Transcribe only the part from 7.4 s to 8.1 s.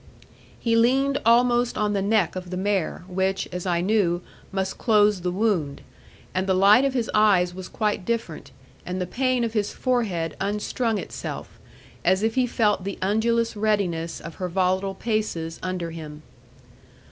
was quite